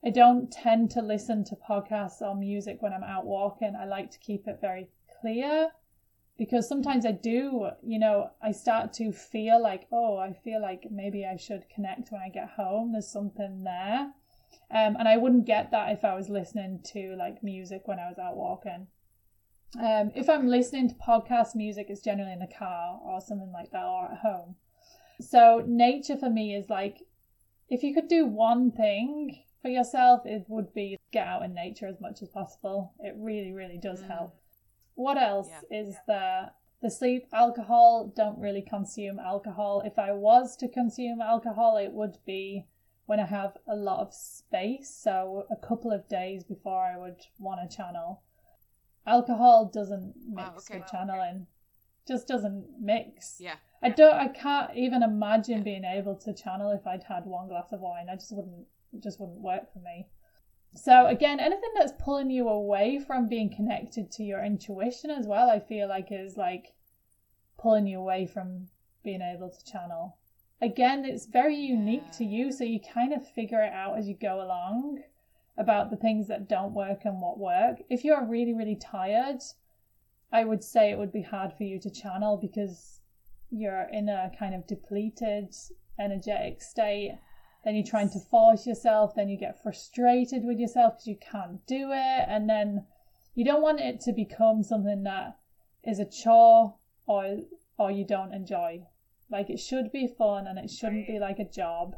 [0.04, 3.74] I don't tend to listen to podcasts or music when I'm out walking.
[3.74, 4.88] I like to keep it very
[5.20, 5.70] clear
[6.38, 10.90] because sometimes I do, you know, I start to feel like, oh, I feel like
[10.90, 12.92] maybe I should connect when I get home.
[12.92, 14.12] There's something there.
[14.70, 18.08] Um, and I wouldn't get that if I was listening to like music when I
[18.08, 18.88] was out walking.
[19.80, 23.70] Um, if I'm listening to podcast music, it's generally in the car or something like
[23.72, 24.56] that or at home.
[25.20, 26.98] So nature for me is like,
[27.68, 31.86] if you could do one thing for yourself, it would be get out in nature
[31.86, 32.92] as much as possible.
[33.00, 34.08] It really, really does mm.
[34.08, 34.34] help.
[34.94, 35.80] What else yeah.
[35.80, 36.50] is there?
[36.82, 39.82] The sleep, alcohol, don't really consume alcohol.
[39.84, 42.66] If I was to consume alcohol, it would be
[43.06, 47.20] when I have a lot of space, so a couple of days before I would
[47.38, 48.22] want to channel.
[49.06, 50.80] Alcohol doesn't oh, mix oh, okay.
[50.80, 51.46] with channeling.
[52.06, 53.36] Just doesn't mix.
[53.40, 53.54] Yeah.
[53.82, 55.64] I don't I can't even imagine yeah.
[55.64, 58.08] being able to channel if I'd had one glass of wine.
[58.10, 60.08] I just wouldn't it just wouldn't work for me.
[60.74, 65.48] So again, anything that's pulling you away from being connected to your intuition as well,
[65.48, 66.74] I feel like is like
[67.58, 68.68] pulling you away from
[69.02, 70.16] being able to channel
[70.60, 72.12] again, it's very unique yeah.
[72.18, 75.02] to you, so you kind of figure it out as you go along
[75.58, 77.78] about the things that don't work and what work.
[77.88, 79.40] If you're really, really tired,
[80.32, 83.00] I would say it would be hard for you to channel because
[83.50, 85.54] you're in a kind of depleted,
[85.98, 87.18] energetic state.
[87.64, 91.66] Then you're trying to force yourself, then you get frustrated with yourself because you can't
[91.66, 92.86] do it, and then
[93.34, 95.38] you don't want it to become something that
[95.84, 96.74] is a chore
[97.06, 97.38] or
[97.78, 98.82] or you don't enjoy.
[99.30, 101.96] Like it should be fun and it shouldn't be like a job.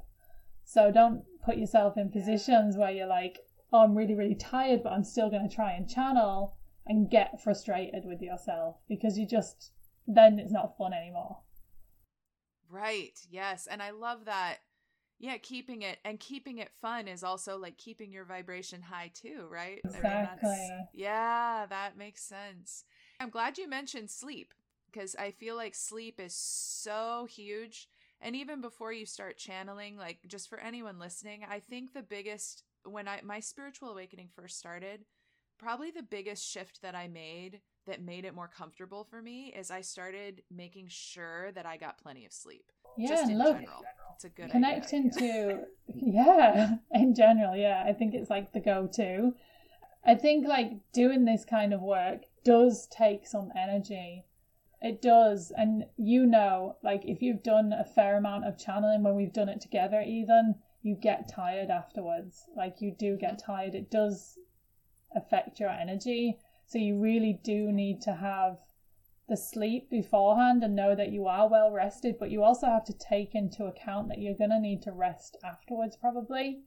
[0.65, 3.39] So don't put yourself in positions where you're like,
[3.73, 7.43] oh, I'm really, really tired, but I'm still going to try and channel and get
[7.43, 9.73] frustrated with yourself because you just,
[10.07, 11.39] then it's not fun anymore.
[12.71, 13.19] Right.
[13.31, 13.67] Yes.
[13.67, 14.59] And I love that.
[15.21, 19.49] Yeah, keeping it and keeping it fun is also like keeping your vibration high too,
[19.51, 19.81] right?
[19.85, 20.49] Exactly.
[20.49, 22.85] I mean, yeah, that makes sense.
[23.19, 24.55] I'm glad you mentioned sleep
[24.91, 27.89] because I feel like sleep is so huge.
[28.21, 32.65] And even before you start channeling, like just for anyone listening, I think the biggest
[32.85, 35.05] when I my spiritual awakening first started,
[35.59, 39.71] probably the biggest shift that I made that made it more comfortable for me is
[39.71, 42.71] I started making sure that I got plenty of sleep.
[42.97, 43.85] Yeah, just in look, general.
[44.15, 45.59] It's a good connecting idea.
[45.59, 45.61] to
[45.95, 47.85] yeah, in general, yeah.
[47.87, 49.35] I think it's like the go-to.
[50.05, 54.25] I think like doing this kind of work does take some energy.
[54.81, 59.17] It does, and you know, like if you've done a fair amount of channeling when
[59.17, 62.47] we've done it together, even you get tired afterwards.
[62.57, 63.75] Like you do get tired.
[63.75, 64.39] It does
[65.15, 66.39] affect your energy.
[66.67, 68.59] So you really do need to have
[69.29, 72.93] the sleep beforehand and know that you are well rested, but you also have to
[72.93, 76.61] take into account that you're going to need to rest afterwards, probably.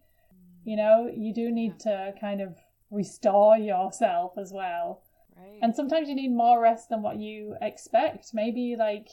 [0.64, 2.58] You know, you do need to kind of
[2.92, 5.02] restore yourself as well.
[5.42, 5.60] Right.
[5.62, 8.34] And sometimes you need more rest than what you expect.
[8.34, 9.10] Maybe like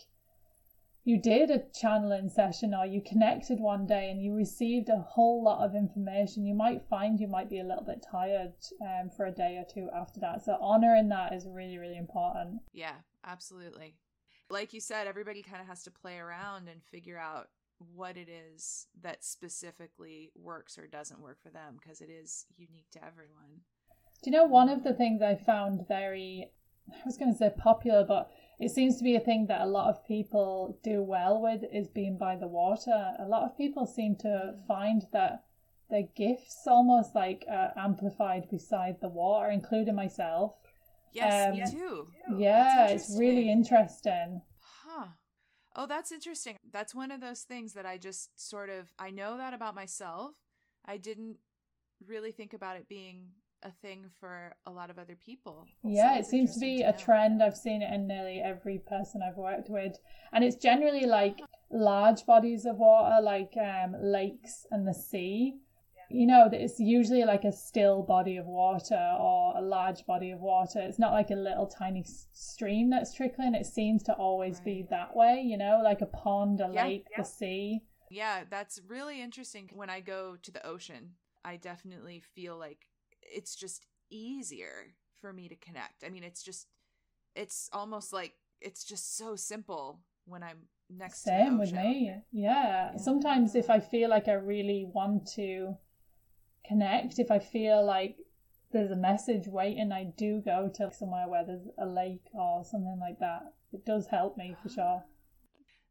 [1.04, 5.42] you did a channeling session or you connected one day and you received a whole
[5.42, 6.44] lot of information.
[6.44, 9.64] You might find you might be a little bit tired um, for a day or
[9.72, 10.44] two after that.
[10.44, 12.60] So honoring that is really, really important.
[12.72, 13.96] Yeah, absolutely.
[14.50, 18.28] Like you said, everybody kind of has to play around and figure out what it
[18.28, 23.60] is that specifically works or doesn't work for them because it is unique to everyone.
[24.22, 26.50] Do you know one of the things I found very,
[26.92, 29.66] I was going to say popular, but it seems to be a thing that a
[29.66, 33.14] lot of people do well with is being by the water.
[33.18, 35.44] A lot of people seem to find that
[35.90, 40.54] their gifts almost like uh, amplified beside the water, including myself.
[41.12, 42.08] Yes, Um, me too.
[42.38, 44.42] Yeah, it's really interesting.
[44.84, 45.06] Huh.
[45.76, 46.56] Oh, that's interesting.
[46.72, 50.34] That's one of those things that I just sort of I know that about myself.
[50.84, 51.36] I didn't
[52.06, 53.28] really think about it being
[53.62, 55.66] a thing for a lot of other people.
[55.82, 57.42] So Yeah, it seems to be interesting a trend.
[57.42, 59.98] I've seen it in nearly every person I've worked with.
[60.32, 61.40] And it's generally like
[61.70, 65.58] large bodies of water, like um, lakes and the sea.
[66.10, 70.30] You know, that it's usually like a still body of water or a large body
[70.30, 70.80] of water.
[70.80, 73.54] It's not like a little tiny stream that's trickling.
[73.54, 77.08] It seems to always be that way, you know, like a pond, a Yeah, lake,
[77.14, 77.82] the sea.
[78.10, 79.70] Yeah, that's really interesting.
[79.74, 82.86] When I go to the ocean, I definitely feel like
[83.34, 86.04] it's just easier for me to connect.
[86.04, 86.66] I mean, it's just
[87.34, 90.58] it's almost like it's just so simple when I'm
[90.90, 92.14] next Same with me.
[92.32, 92.96] Yeah.
[92.96, 95.76] Sometimes if I feel like I really want to
[96.66, 98.16] connect, if I feel like
[98.72, 102.98] there's a message waiting, I do go to somewhere where there's a lake or something
[103.00, 103.42] like that.
[103.72, 105.04] It does help me for sure.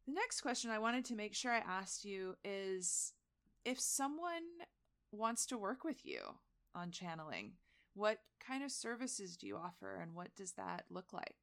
[0.07, 3.13] The next question I wanted to make sure I asked you is
[3.65, 4.43] if someone
[5.11, 6.19] wants to work with you
[6.77, 7.53] on channeling,
[7.93, 11.35] what kind of services do you offer and what does that look like?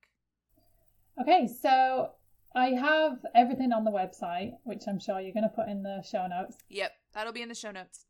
[1.20, 2.12] Okay, so
[2.54, 6.02] I have everything on the website, which I'm sure you're going to put in the
[6.02, 6.56] show notes.
[6.68, 8.06] Yep, that'll be in the show notes.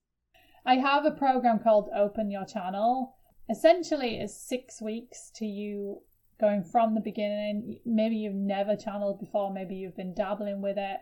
[0.66, 3.14] I have a program called Open Your Channel.
[3.50, 6.00] Essentially, it's six weeks to you
[6.40, 7.78] going from the beginning.
[7.84, 11.00] Maybe you've never channeled before, maybe you've been dabbling with it.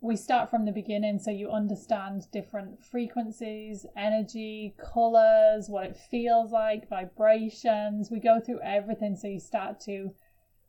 [0.00, 6.52] We start from the beginning so you understand different frequencies, energy, colors, what it feels
[6.52, 8.10] like, vibrations.
[8.10, 10.14] We go through everything so you start to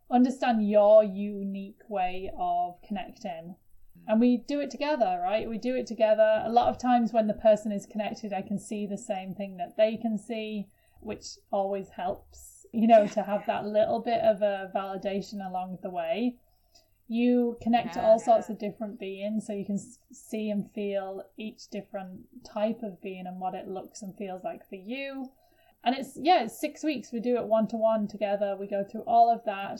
[0.10, 3.56] understand your unique way of connecting.
[4.08, 5.48] And we do it together right?
[5.48, 6.42] We do it together.
[6.44, 9.58] A lot of times when the person is connected i can see the same thing
[9.58, 10.68] that they can see
[11.02, 15.90] which always helps you know to have that little bit of a validation along the
[15.90, 16.36] way
[17.12, 18.24] you connect to all Yeah.
[18.26, 23.26] sorts of different beings so you can see and feel each different type of being
[23.28, 25.30] and what it looks and feels like for you.
[25.84, 27.12] And it's yeah it's six weeks.
[27.12, 28.56] We do it one to one together.
[28.60, 29.80] We go through all of that.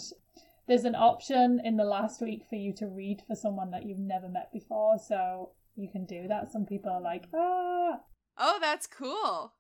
[0.68, 4.00] There's an option in the last week for you to read for someone that you've
[4.00, 6.52] never met before so you can do that.
[6.52, 8.00] Some people are like ah.
[8.38, 9.54] Oh, that's cool.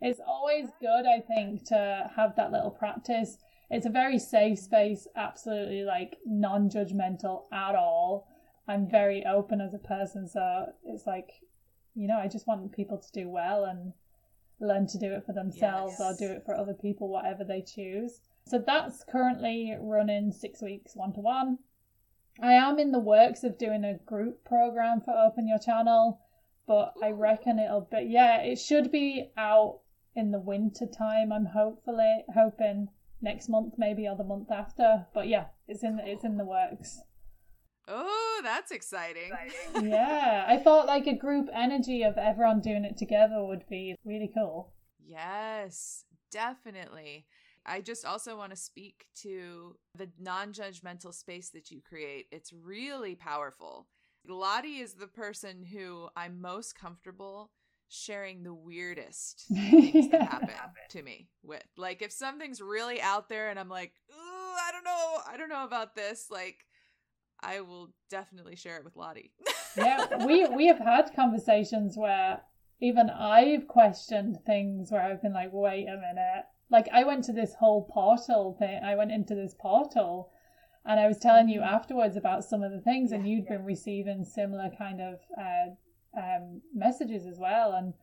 [0.00, 3.38] it's always good i think to have that little practice
[3.74, 8.26] it's a very safe space absolutely like non-judgmental at all
[8.68, 11.30] i'm very open as a person so it's like
[11.94, 13.92] you know i just want people to do well and
[14.60, 16.18] learn to do it for themselves or Yes.
[16.18, 18.20] do it for other people, whatever they choose.
[18.46, 21.58] So that's currently running six weeks one to one.
[22.40, 26.20] I am in the works of doing a group program for Open Your Channel,
[26.66, 29.80] but I reckon it'll be yeah, it should be out
[30.14, 31.32] in the winter time.
[31.32, 32.88] I'm hopefully hoping
[33.24, 35.06] next month maybe or the month after.
[35.12, 37.00] But yeah, it's in it's in the works.
[37.86, 39.32] Oh, that's exciting.
[39.32, 39.90] Exciting.
[39.90, 44.30] Yeah, I thought like a group energy of everyone doing it together would be really
[44.32, 44.72] cool.
[45.04, 47.26] Yes, definitely.
[47.66, 52.26] I just also want to speak to the non judgmental space that you create.
[52.30, 53.88] It's really powerful.
[54.26, 57.50] Lottie is the person who I'm most comfortable
[57.94, 60.48] sharing the weirdest things that happen
[60.90, 61.64] to me with.
[61.76, 65.48] Like, if something's really out there and I'm like, ooh, I don't know, I don't
[65.48, 66.64] know about this, like,
[67.40, 69.32] I will definitely share it with Lottie.
[69.76, 72.40] yeah, we we have had conversations where
[72.80, 76.44] even I've questioned things where I've been like, wait a minute.
[76.70, 78.82] Like I went to this whole portal thing.
[78.82, 80.30] I went into this portal,
[80.84, 83.64] and I was telling you afterwards about some of the things, and Yeah, you'd been
[83.64, 85.74] receiving similar kind of uh,
[86.16, 87.72] um, messages as well.
[87.72, 87.94] And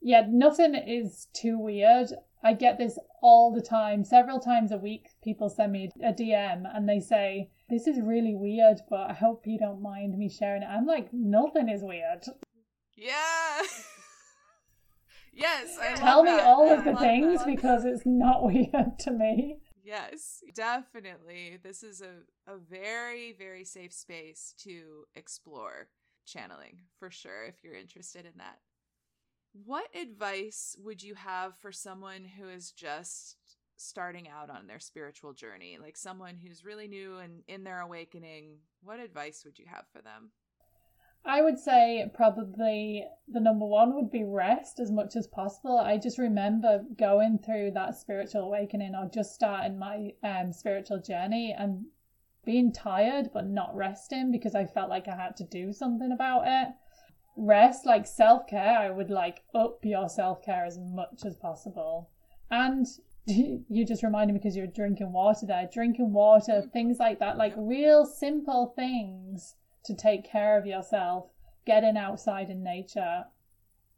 [0.00, 2.08] yeah, nothing is too weird.
[2.42, 4.02] I get this all the time.
[4.04, 8.34] Several times a week, people send me a DM and they say, This is really
[8.34, 10.66] weird, but I hope you don't mind me sharing it.
[10.70, 12.24] I'm like, Nothing is weird.
[12.96, 13.60] yeah.
[15.34, 15.76] yes.
[15.80, 16.44] I Tell me that.
[16.44, 17.46] all of the things that.
[17.46, 19.58] because it's not weird to me.
[19.82, 21.58] Yes, definitely.
[21.62, 25.88] This is a, a very, very safe space to explore
[26.30, 28.58] channeling for sure if you're interested in that.
[29.52, 33.36] What advice would you have for someone who is just
[33.76, 35.78] starting out on their spiritual journey?
[35.80, 40.02] Like someone who's really new and in their awakening, what advice would you have for
[40.02, 40.30] them?
[41.24, 45.78] I would say probably the number one would be rest as much as possible.
[45.78, 51.54] I just remember going through that spiritual awakening or just starting my um, spiritual journey
[51.58, 51.84] and
[52.44, 56.42] being tired but not resting because I felt like I had to do something about
[56.46, 56.68] it.
[57.36, 62.10] Rest, like self care, I would like up your self care as much as possible.
[62.50, 62.86] And
[63.26, 67.54] you just reminded me because you're drinking water there, drinking water, things like that, like
[67.56, 71.26] real simple things to take care of yourself,
[71.66, 73.24] getting outside in nature.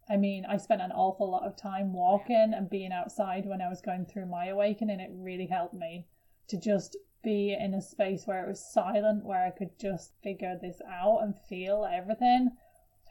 [0.08, 3.68] I mean, I spent an awful lot of time walking and being outside when I
[3.68, 5.00] was going through my awakening.
[5.00, 6.06] It really helped me
[6.48, 10.58] to just be in a space where it was silent, where I could just figure
[10.60, 12.50] this out and feel everything.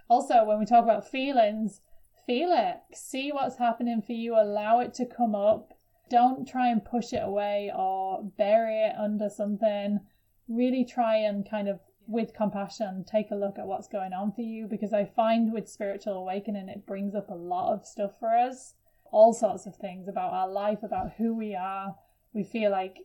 [0.09, 1.81] Also, when we talk about feelings,
[2.25, 2.77] feel it.
[2.93, 5.73] See what's happening for you, allow it to come up.
[6.09, 10.01] Don't try and push it away or bury it under something.
[10.47, 14.41] Really try and kind of with compassion take a look at what's going on for
[14.41, 18.35] you because I find with spiritual awakening it brings up a lot of stuff for
[18.35, 18.73] us
[19.11, 21.95] all sorts of things about our life about who we are
[22.33, 22.97] we feel like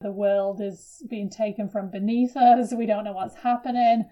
[0.00, 4.04] the world is being taken from beneath us we don't know what's happening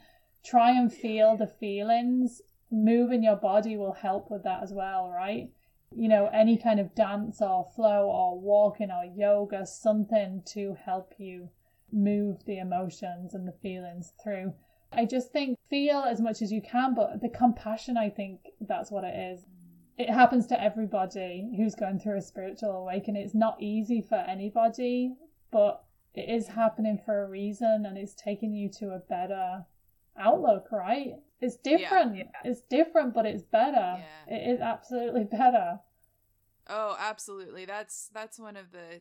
[0.45, 2.41] try and feel the feelings
[2.71, 5.51] moving your body will help with that as well right
[5.95, 11.13] you know any kind of dance or flow or walking or yoga something to help
[11.19, 11.49] you
[11.93, 14.53] move the emotions and the feelings through.
[14.93, 18.91] I just think feel as much as you can, but the compassion, I think that's
[18.91, 19.47] what it is.
[19.97, 23.23] It happens to everybody who's going through a spiritual awakening.
[23.23, 25.15] It's not easy for anybody,
[25.51, 25.85] but
[26.15, 29.65] it is happening for a reason and it's taking you to a better
[30.19, 31.15] outlook, right?
[31.41, 32.17] It's different.
[32.17, 32.25] Yeah.
[32.45, 33.99] It's different, but it's better.
[34.29, 34.35] Yeah.
[34.37, 35.81] It is absolutely better.
[36.69, 37.65] Oh, absolutely.
[37.65, 39.01] That's that's one of the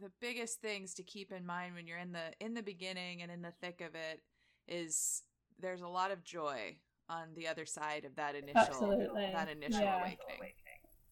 [0.00, 3.30] the biggest things to keep in mind when you're in the in the beginning and
[3.30, 4.22] in the thick of it
[4.68, 5.22] is
[5.60, 6.76] there's a lot of joy
[7.08, 9.30] on the other side of that initial Absolutely.
[9.32, 10.52] that initial awakening.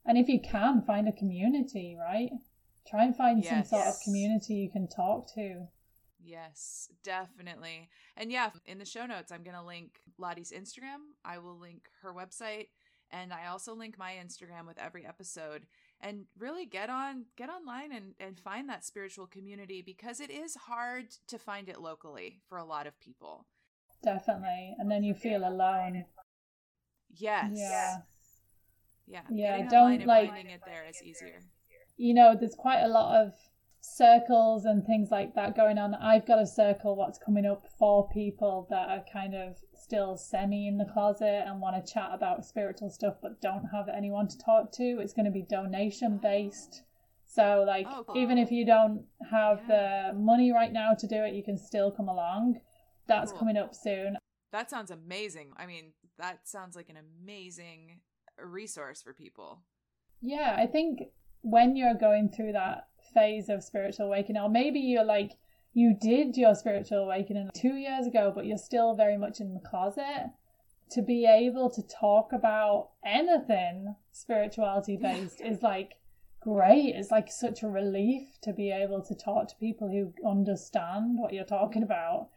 [0.07, 2.31] And if you can, find a community, right?
[2.89, 5.67] Try and find some sort of community you can talk to.
[6.23, 7.89] Yes, definitely.
[8.17, 11.13] And yeah, in the show notes, I'm going to link Lottie's Instagram.
[11.25, 12.69] I will link her website,
[13.11, 15.67] and I also link my Instagram with every episode.
[16.01, 20.55] And really get on, get online and and find that spiritual community because it is
[20.55, 23.47] hard to find it locally for a lot of people.
[24.03, 24.77] Definitely.
[24.79, 26.05] And then you feel alone.
[27.17, 27.51] Yes.
[27.55, 27.97] Yeah.
[29.07, 29.21] Yeah.
[29.31, 31.41] Yeah, Getting don't, like- finding it there is easier.
[31.97, 33.33] You know, there's quite a lot of
[33.81, 35.95] circles and things like that going on.
[35.95, 40.67] I've got a circle what's coming up for people that are kind of still semi
[40.67, 44.39] in the closet and want to chat about spiritual stuff but don't have anyone to
[44.39, 44.99] talk to.
[45.01, 46.83] It's going to be donation based.
[47.27, 48.17] So, like, Oh, cool.
[48.17, 50.13] even if you don't have Yeah.
[50.13, 52.61] the money right now to do it, you can still come along.
[53.07, 53.39] That's Cool.
[53.41, 54.17] coming up soon.
[54.51, 55.53] That sounds amazing.
[55.57, 58.01] I mean, that sounds like an amazing
[58.39, 59.63] resource for people.
[60.21, 61.01] Yeah, I think
[61.45, 65.33] when you're going through that phase of spiritual awakening, or maybe you're like,
[65.75, 69.61] you did your spiritual awakening two years ago, but you're still very much in the
[69.61, 70.31] closet,
[70.91, 75.95] to be able to talk about anything spirituality based is like
[76.41, 76.95] great.
[76.95, 81.33] It's like such a relief to be able to talk to people who understand what
[81.33, 82.29] you're talking about.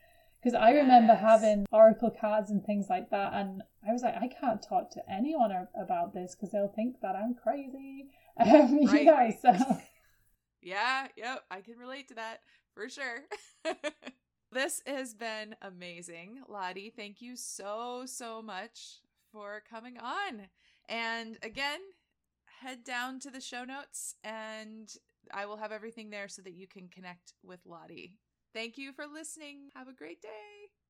[0.42, 0.84] Because I yes.
[0.84, 4.92] remember having oracle cards and things like that, and I was like, I can't talk
[4.92, 8.08] to anyone about this because they'll think that I'm crazy.
[8.40, 9.06] Um, right.
[9.06, 9.78] Yeah, so.
[10.62, 12.42] yeah, yep, I can relate to that
[12.74, 13.24] for sure.
[14.52, 16.42] this has been amazing.
[16.48, 20.48] Lottie, thank you so, so much for coming on.
[20.90, 21.80] And again,
[22.62, 24.92] head down to the show notes and
[25.34, 28.16] I will have everything there so that you can connect with Lottie.
[28.54, 29.70] Thank you for listening.
[29.76, 30.67] Have a great day.